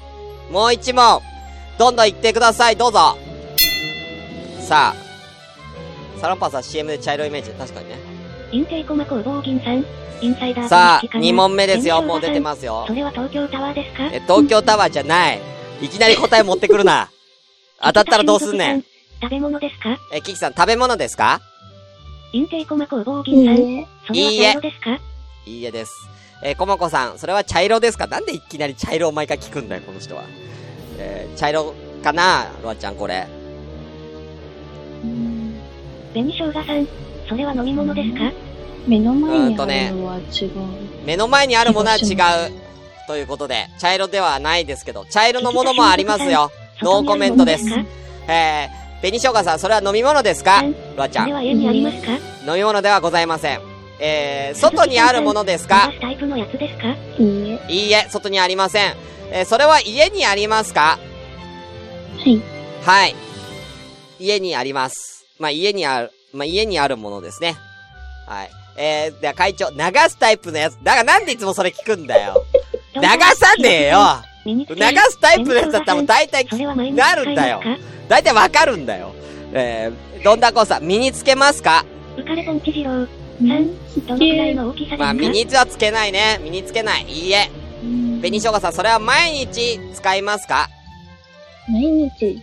[0.51, 1.21] もう一問。
[1.79, 3.17] どんどん言ってください、どうぞ。
[4.61, 6.21] さあ。
[6.21, 7.51] サランパーさん CM で茶色いイメージ。
[7.51, 7.97] 確かにね。
[9.63, 9.85] さん。
[10.23, 12.01] インサイダーさあ、取引かな2問目ですよ。
[12.03, 12.41] もう出てす。
[12.41, 12.95] ますよそ。
[12.95, 14.07] れは東京タワーですか？
[14.07, 15.41] え、東京タワーじゃない。
[15.83, 17.11] いきなり答え持ってくるな。
[17.83, 18.85] 当たったらどうすんねん。。
[19.21, 19.99] 食べ物ですか？
[20.13, 21.41] え、キキさん、食べ物ですか？
[22.33, 23.57] インテイコマ工房い銀さん。
[23.57, 23.87] いえ。
[24.07, 24.99] それはいいえ茶色ですか？
[25.47, 25.93] いいえです。
[26.43, 28.07] えー、コモコさん、それは茶色ですか？
[28.07, 30.25] なんでいきなり茶色を毎回聞くんだよ、この人は。
[30.99, 33.27] えー、茶色かなロアちゃん、これ。
[35.05, 35.55] うん
[36.13, 36.87] 紅生姜さん。
[37.29, 38.33] それは飲み物ですか？
[38.87, 40.51] 目の前にうーんとねあるのは違う。
[41.05, 42.15] 目の前にあるものは違
[42.51, 42.53] う。
[43.07, 46.51] ということで、茶色ではないですけど、茶色のものもありますよ。
[46.83, 47.65] ノーコメントです
[48.29, 50.61] えー、紅生姜さん、それは飲み物ですか？
[50.61, 51.25] うんロアちゃん。
[51.25, 52.13] それは家にありますか？
[52.47, 53.61] 飲み物ではございません。
[54.01, 55.89] えー、外にあるものですか？
[55.91, 56.89] 流すタイプのやつですか？
[57.19, 57.67] いいえ。
[57.69, 58.95] いいえ、外にありません。
[59.31, 60.99] えー、それは家にありますか？
[62.19, 62.43] はい。
[62.85, 63.15] はい。
[64.19, 65.25] 家にあります。
[65.39, 67.57] まあ、家にある、まあ、家にあるものですね。
[68.27, 68.51] はい。
[68.79, 69.77] えー、では会長、流
[70.09, 70.77] すタイプのやつ。
[70.83, 72.45] だからなんでいつもそれ聞くんだよ。
[72.95, 73.99] 流さねえよ
[74.55, 74.77] 流流
[75.11, 76.45] すタイプのやつだったらもう大体
[76.93, 77.61] なるんだよ。
[78.09, 79.15] 大体わかるんだよ。
[79.53, 81.85] えー、どんだこさん、身につけますか？
[82.17, 82.91] 浮かれポンチ二郎。
[83.41, 85.05] 3、どのくらいの大きさですか？
[85.05, 86.41] まあ、身にはつけないね。
[86.43, 87.05] 身につけない。
[87.09, 87.51] いいえ。
[87.83, 88.21] うん。
[88.21, 90.69] 紅生姜さん、それは毎日使いますか？
[91.69, 92.41] 毎日、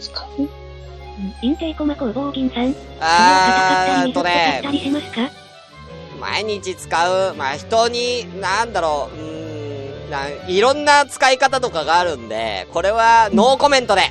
[0.00, 0.48] 使う？
[1.42, 2.74] インテイコマ工房銀さん。
[3.00, 4.62] あーんとね、
[6.18, 9.49] 毎日使う、まあ、人に、なんだろう、うーん、
[10.10, 14.02] ないろんな使い方とかがあるんで、これはノーコメントで。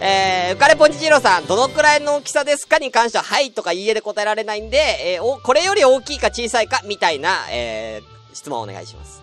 [0.00, 4.78] えー、浮かれポンチジロさん、どのくらいの大きさですかに関しては、はいとかいいえで答えられないんで、
[5.16, 9.22] えーお、これより大きいか小さいか、みたいな、えー、質問をお願いします。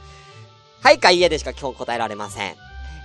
[0.81, 2.55] はいかいいえでしか今日答えられません。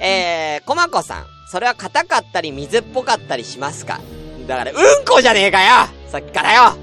[0.01, 4.01] えー、コマコさん、それは硬かったり水っぽかったりしますか？
[4.47, 6.77] だから、うんこじゃねえかよさっきからよ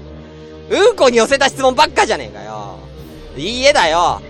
[0.68, 2.78] うんこに寄せた質問ばっかじゃねえかよ。
[3.36, 4.20] いいえだよ。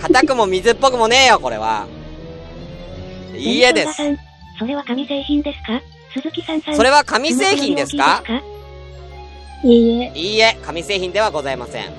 [0.00, 1.86] 硬くも水っぽくもねえよ、これは。
[3.34, 3.92] いいえです。
[4.58, 5.80] それは紙製品ですか？
[6.14, 6.76] 鈴木さんさん。
[6.76, 8.22] それは紙製品ですか？
[9.64, 10.12] いいえ。
[10.14, 11.90] いいえ、紙製品ではございません。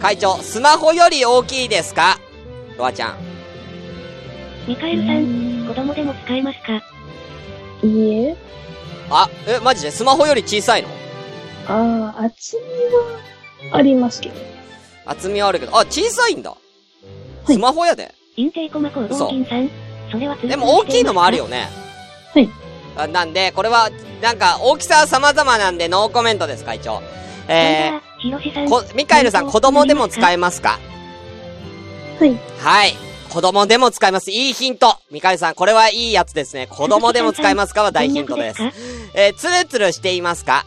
[0.00, 2.18] 会長、スマホより大きいですか？
[2.76, 3.16] ロアちゃん。
[4.66, 6.82] ミカエルさん、子供でも使えますか？
[7.82, 8.36] いいえ。
[9.10, 9.90] あ、え、マジで？
[9.90, 10.88] スマホより小さいの？
[11.68, 14.34] ああ、厚みはありますけど。
[15.06, 16.54] 厚みはあるけど、あ、小さいんだ。
[17.52, 18.14] いスマホやで。
[18.36, 19.70] インテイコマ工房銀さん。
[20.10, 21.68] それはでも大きいのもあるよね。
[22.34, 22.48] はい。
[22.96, 23.90] あなんで、これは、
[24.22, 27.02] なんか、大きさは様々なんで、ノーコメントです、会長。
[27.48, 30.78] えー、こ、ミカエルさん、子供でも使えますか？
[32.18, 32.36] はい。
[32.58, 32.94] はい。
[33.28, 34.30] 子供でも使えます。
[34.30, 34.96] いいヒント。
[35.10, 36.66] ミカエルさん、これはいいやつですね。
[36.68, 38.62] 子供でも使えますかは大ヒントです
[39.14, 40.64] えー、ツルツルしていますか？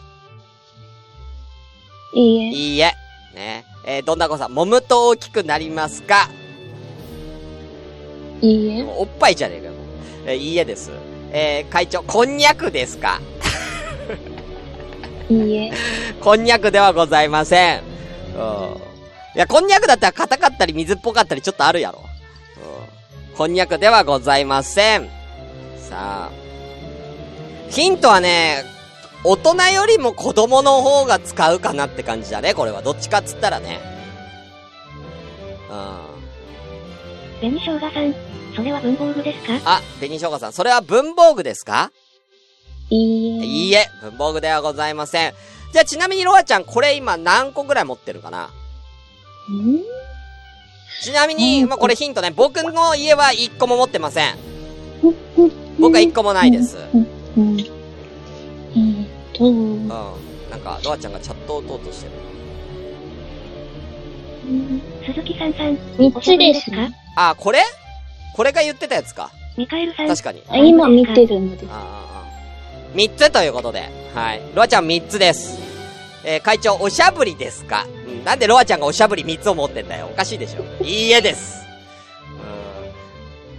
[2.14, 2.48] いいえ。
[2.48, 2.92] いいえ。
[3.34, 3.64] ね。
[3.86, 6.28] えー、どんなこさん、揉むと大きくなりますか？
[8.40, 8.84] いいえ。
[8.96, 9.72] おっぱいじゃねえかよ。
[10.26, 10.90] えー、いいえです。
[11.32, 13.20] えー、会長、こんにゃくですか？
[15.28, 15.72] いいえ。
[16.20, 17.78] こんにゃくではございません。
[17.78, 18.76] うん。
[19.36, 22.00] いや、こんにゃくだったら硬かったり水っぽかったりちょっとあるやろ。
[23.30, 23.36] うん。
[23.36, 25.08] こんにゃくではございません。
[25.78, 26.30] さあ。
[27.70, 28.64] ヒントはね、
[29.22, 32.82] 大人よりも子供の方が使うかなって感じだね、これは。
[32.82, 33.78] どっちかっつったらね。
[37.40, 38.14] 紅生姜さん。
[38.54, 39.60] それは文房具ですか？
[39.64, 41.90] あ、紅生姜さん、それは文房具ですか？
[42.90, 43.44] いいえ。
[43.44, 45.34] いいえ、文房具ではございません。
[45.72, 48.46] じゃあちなみにロアちゃん、これ今何個ぐらい持ってるかな？
[48.46, 48.50] ん？
[51.02, 52.30] ちなみに、うんまあ、これヒントね。
[52.30, 54.36] 僕の家は1個も持ってません。
[55.78, 56.76] 僕は1個もないです。
[56.92, 57.06] うん。
[57.36, 57.60] うん。
[57.60, 59.88] えーっと、うん。
[59.88, 59.94] な
[60.56, 62.12] んか、ロアちゃんがチャットを打とうとしてる。
[65.06, 65.78] 鈴木さんさん。
[65.96, 66.90] 三つですね。
[67.16, 67.62] あ、これ？
[68.34, 69.30] これが言ってたやつか。
[69.56, 70.08] ミカエルさん。
[70.08, 70.42] 確かに。
[70.48, 71.74] あ今見てるのであ。
[71.74, 72.96] あ、ああ。
[72.96, 73.88] 3つということで。
[74.14, 74.40] はい。
[74.54, 75.58] ロアちゃん3つです。
[76.24, 77.86] えー、会長、おしゃぶりですか？
[78.06, 78.24] うん。
[78.24, 80.08] なんでロアちゃんがおしゃぶり3つを持ってんだよ。
[80.12, 80.84] おかしいでしょ。
[80.84, 81.64] いいえです。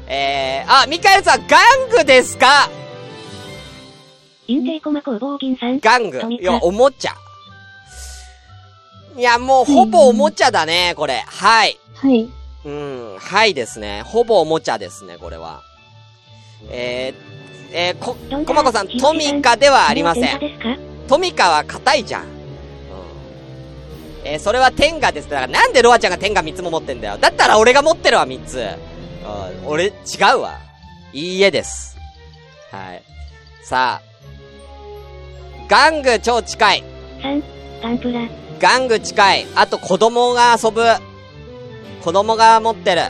[0.05, 0.11] うん。
[0.13, 1.57] えー、あ、ミカエルさん、玩
[1.97, 2.69] 具ですか？
[4.47, 4.65] 銀
[5.57, 5.77] さん。
[5.79, 6.33] 玩具。
[6.33, 7.13] いや、おもちゃ。
[9.17, 11.23] いや、もう、ほぼおもちゃだね、これ。
[11.27, 11.77] はい。
[11.95, 12.29] はい。
[12.63, 14.03] うん、はいですね。
[14.03, 15.63] ほぼおもちゃですね、これは。
[16.69, 20.39] えー、えー、こ、コマコさん、トミカではありません。
[21.07, 22.23] トミカは硬いじゃん。
[22.23, 22.27] うん。
[24.25, 25.29] えー、それはテンガです。
[25.29, 27.17] だからなんでロアちゃんがテンガ3つも持ってんだよ。
[27.17, 28.57] だったら俺が持ってるわ、3つ。
[29.63, 29.91] うん、俺、違
[30.35, 30.59] うわ。
[31.13, 31.97] いいえです。
[32.71, 33.03] はい。
[33.63, 34.11] さあ。
[35.67, 36.83] 玩具超近い。
[37.21, 37.43] 3、
[37.81, 38.21] ガンプラ。
[38.59, 39.47] 玩具近い。
[39.55, 40.83] あと子供が遊ぶ。
[42.03, 43.01] 子供が持ってる。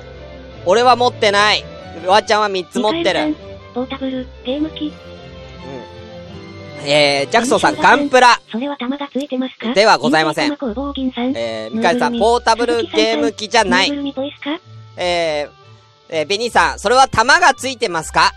[0.65, 1.63] 俺は持ってない。
[2.05, 3.35] ロアちゃんは3つ持ってる
[3.73, 4.87] ポータブル、ゲーム機。
[4.87, 6.87] うん。
[6.87, 8.39] えー、ジャクソンさん、ガンプラ。
[8.51, 9.73] それは弾がついてますか？
[9.73, 10.51] ではございません。
[10.51, 13.91] えー、ミカエルさん、ポータブルゲーム機じゃない
[14.97, 15.49] えー、
[16.09, 18.31] えー、ベニーさん、それは弾がついてますか？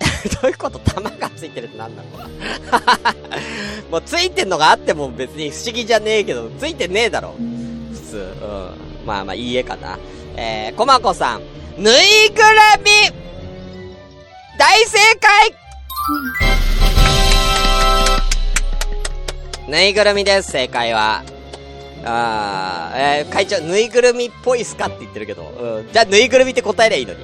[0.42, 2.08] どういうこと弾がついてるってなんだろ
[3.88, 7.34] う もうついてんのがあっても別に不思議じゃねえけど、ついてねえだろ。
[7.90, 8.16] 普通。
[8.16, 9.06] うん。
[9.06, 9.98] まあまあ、いいえかな。
[10.36, 11.40] えー、コマコさん、
[11.76, 12.48] ぬいぐる
[12.84, 12.90] み
[14.58, 15.54] 大正解
[19.68, 21.22] ぬいぐるみです、正解は。
[22.04, 25.92] あー、えー、会長、ぬいぐるみっぽいっすかって言ってるけど、うん。
[25.92, 27.20] じゃあ、ぬいぐるみって答えりゃいいのに。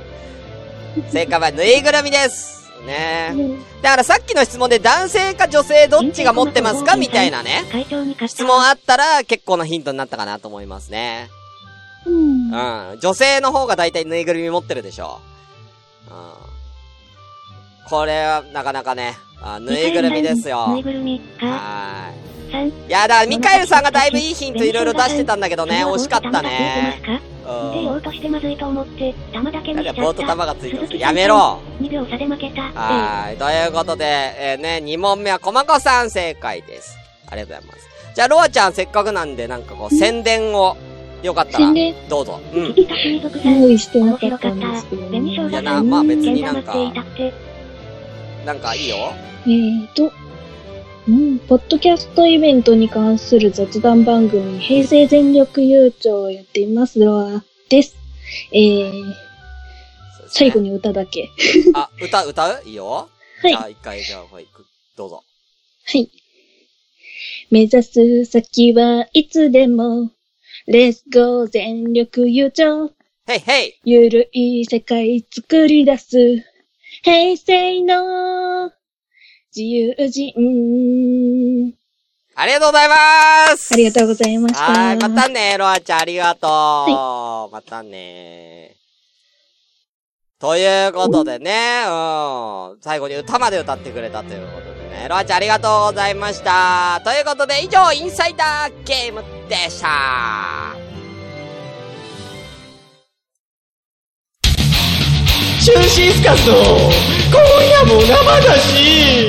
[1.11, 2.56] 正解は、ぬいぐるみです。
[2.87, 3.35] ね
[3.83, 6.97] だからさっきの質問で男性か女性どっちが持ってますか？
[6.97, 7.65] みたいなね。
[8.27, 11.29] 質問あったら結構なヒントになったかなと思いますね。
[12.07, 12.51] うん。
[12.51, 12.99] うん。
[13.01, 15.21] 女性の方が大体ぬいぐるみ持ってるでしょ。
[16.09, 17.89] うん。
[17.89, 20.69] これはなかなかね、あぬいぐるみですよ。
[20.69, 21.47] ぬいぐるみか。
[21.47, 22.36] は3、ーい。
[22.89, 26.43] いや、だからミカエルさんがだいぶいいヒントいろいろ出してたんだけどね、 惜しかったね。
[26.43, 29.77] 弾がついてますか見てよううとしてまずいと思って、弾だけん。
[29.77, 30.03] にしちゃった。
[30.03, 30.97] ボート玉がついてます。
[30.97, 32.63] やめろ2秒差で負けた。
[32.63, 33.37] はーい。
[33.37, 36.97] ということで、えー、ね、2問目はコマコさん正解です。
[37.29, 37.89] ありがとうございます。
[38.15, 40.77] じゃあ、ロアちゃんせっかくなんで、なんかこう、宣伝を、
[41.23, 41.73] よかったら
[42.09, 42.41] どうぞ。
[42.53, 42.75] うん。
[43.61, 45.07] 用意してな面かったんですけど。
[45.07, 45.83] 紅生姜いやな。
[45.83, 46.75] まあ別になんか。
[48.45, 49.13] なんかいいよ。
[49.47, 50.13] えーと、
[51.09, 57.97] うん、ポッドキャストイベントに関する雑談番組、平成全力優勝をやっていますロアです。
[58.53, 59.15] えー、
[60.27, 61.29] 最後に歌だけ。
[61.75, 62.61] あ、歌、歌？
[62.61, 62.87] ういいよ。
[62.89, 63.09] は
[63.45, 64.65] いじゃあ、一回、じゃあ、はい、く
[64.97, 65.23] どうぞ。
[65.85, 66.11] はい。
[67.53, 70.11] 目指す先はいつでも、
[70.67, 72.93] レッツゴー全力優勝。
[73.27, 76.45] ヘイヘイゆるい世界作り出す。
[77.05, 78.73] 平成の
[79.57, 81.73] 自由人。
[82.35, 84.61] ありがとうございますありがとうございました。
[84.61, 87.53] はーい、またね、ロアちゃん、ありがとう。
[87.55, 88.77] またね。
[90.39, 92.81] ということでね、うん。
[92.83, 97.01] 最後に歌まで歌ってくれたということでね、ロアちゃんありがとうございました。
[97.03, 100.87] ということで、以上、インサイダーゲームでした。
[105.67, 109.26] 中心スカスの今夜も生だし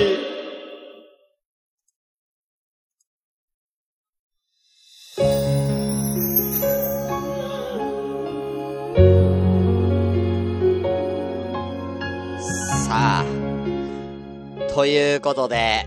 [14.88, 15.86] ということで、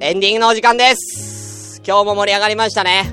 [0.00, 1.82] エンディングのお時間です。
[1.86, 3.12] 今日も盛り上がりましたね。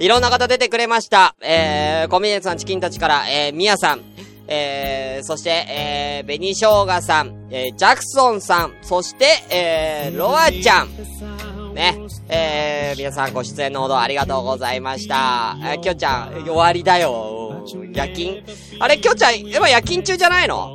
[0.00, 1.36] いろんな方出てくれました。
[1.40, 4.00] えー、コミネさん、チキンたちから、えー、ミヤさん、
[4.48, 10.88] えー、そして、えー、ベニショウガさん、えー、ジャクソンさん、そして、えー、ロアちゃん。
[11.72, 11.96] ね、
[12.28, 15.56] えー、皆さんご出演のほどありがとうございました。
[15.60, 17.62] えー、きょちゃん、終わりだよ。
[17.94, 18.42] 夜勤？
[18.80, 20.74] あれ、きょちゃん、今夜勤中じゃないの？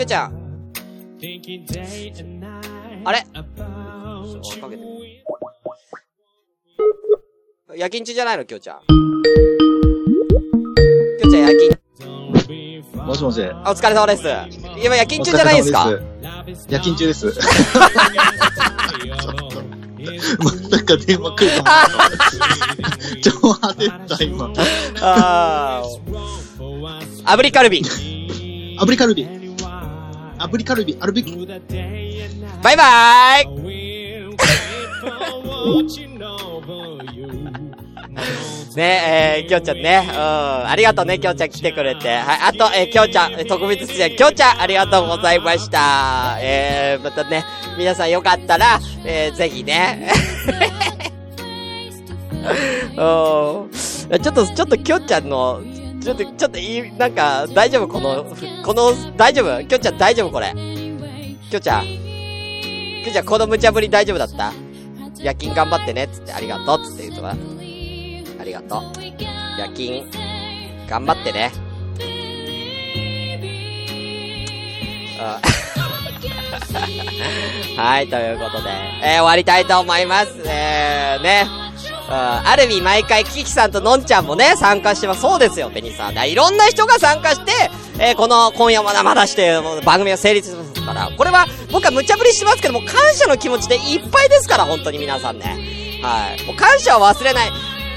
[0.00, 0.32] きょちゃん。
[3.04, 3.26] あれ？
[7.76, 8.46] 夜勤中じゃないの？
[8.46, 8.80] きょちゃん。
[8.80, 11.78] きょちゃん夜勤、
[13.04, 13.42] もしもし。
[13.44, 14.22] あ、お疲れ様です。
[14.82, 15.90] 今夜勤中じゃないですか？
[16.70, 17.26] 夜勤中です。
[20.38, 22.00] まさか電話来ると思った。
[23.20, 24.50] 超焦った、今。
[25.02, 27.24] あー。
[27.26, 27.82] 炙りカルビ。
[28.78, 29.28] アブリカルビ。
[30.42, 31.22] アブリカルビ、アルビ、
[32.62, 33.60] バイバーイ
[38.74, 40.08] ねえ、ー、きょうちゃんね。
[40.08, 40.16] うん。
[40.16, 42.08] ありがとうね、きょうちゃん来てくれて。
[42.08, 42.38] はい。
[42.48, 46.38] あと、えー、きょうちゃん、えー特別出演、きょうちゃん、ありがとうございました。
[46.40, 47.44] えー、またね、
[47.76, 50.10] 皆さんよかったら、えー、ぜひね。
[52.96, 53.02] う
[54.16, 54.20] ん。
[54.22, 55.60] ちょっと、ちょっときょうちゃんの、
[56.02, 58.24] ちょっと、ちょっといい、なんか、大丈夫この、
[58.64, 59.64] この、大丈夫？
[59.66, 60.54] きょちゃん大丈夫これ？
[61.50, 61.84] きょちゃん？
[61.84, 64.52] きょちゃん、この無茶ぶり大丈夫だった？
[65.22, 67.30] 夜勤頑張ってね、つって、ありがとう、つって言うとか。
[67.30, 67.34] あ
[68.44, 68.82] りがとう。
[69.58, 70.04] 夜勤、
[70.88, 71.52] 頑張ってね。
[77.76, 78.70] はい、ということで、
[79.02, 80.34] えー終わりたいと思います。
[80.46, 81.46] えー、ね。
[82.10, 85.20] うんアルビ毎回キキさんとのんちゃんもね、参加してます。
[85.20, 86.28] そうですよ、ベニさん。
[86.28, 87.52] いろんな人が参加して、
[88.00, 96.00] えーこの今夜も生出しというもう番組が成立しますから、これは僕は無茶ぶりしてますけども、感謝の気持ちでいっぱいですから、本当に皆さんね。
[96.02, 96.42] はい。
[96.46, 97.52] もう感謝を忘れない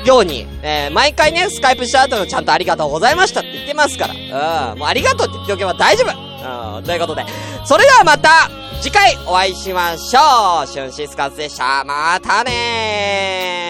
[0.06, 4.14] ように、えー毎回ね、スカイプした後のちゃんとありがとうございましたって言ってますから。
[4.74, 4.80] うん。
[4.80, 6.78] もうありがとうって言っておけば大丈夫。
[6.78, 6.84] うん。
[6.84, 7.26] ということで、
[7.66, 8.52] それではまた、
[8.82, 10.68] 次回お会いしましょう。
[10.68, 11.84] シュンシスカスでした。
[11.86, 13.63] またねー